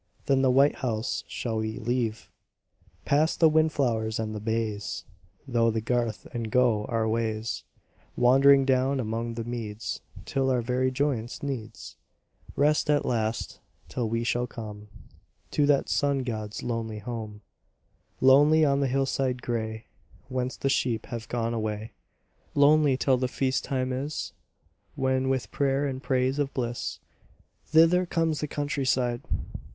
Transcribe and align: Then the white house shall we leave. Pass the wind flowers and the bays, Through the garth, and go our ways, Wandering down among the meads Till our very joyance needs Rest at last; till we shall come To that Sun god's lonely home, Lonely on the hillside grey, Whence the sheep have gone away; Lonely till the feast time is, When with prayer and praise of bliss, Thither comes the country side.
Then 0.25 0.41
the 0.41 0.49
white 0.49 0.77
house 0.77 1.23
shall 1.27 1.57
we 1.57 1.77
leave. 1.77 2.31
Pass 3.05 3.37
the 3.37 3.47
wind 3.47 3.71
flowers 3.71 4.19
and 4.19 4.33
the 4.33 4.39
bays, 4.39 5.05
Through 5.45 5.69
the 5.69 5.79
garth, 5.79 6.25
and 6.33 6.49
go 6.49 6.85
our 6.85 7.07
ways, 7.07 7.63
Wandering 8.15 8.65
down 8.65 8.99
among 8.99 9.35
the 9.35 9.43
meads 9.43 10.01
Till 10.25 10.49
our 10.49 10.63
very 10.63 10.89
joyance 10.89 11.43
needs 11.43 11.97
Rest 12.55 12.89
at 12.89 13.05
last; 13.05 13.59
till 13.89 14.09
we 14.09 14.23
shall 14.23 14.47
come 14.47 14.87
To 15.51 15.67
that 15.67 15.87
Sun 15.87 16.23
god's 16.23 16.63
lonely 16.63 16.97
home, 16.97 17.41
Lonely 18.21 18.65
on 18.65 18.79
the 18.79 18.87
hillside 18.87 19.43
grey, 19.43 19.85
Whence 20.29 20.57
the 20.57 20.67
sheep 20.67 21.05
have 21.11 21.27
gone 21.29 21.53
away; 21.53 21.93
Lonely 22.55 22.97
till 22.97 23.17
the 23.17 23.27
feast 23.27 23.63
time 23.65 23.93
is, 23.93 24.33
When 24.95 25.29
with 25.29 25.51
prayer 25.51 25.85
and 25.85 26.01
praise 26.01 26.39
of 26.39 26.55
bliss, 26.55 26.97
Thither 27.67 28.07
comes 28.07 28.39
the 28.39 28.47
country 28.47 28.83
side. 28.87 29.21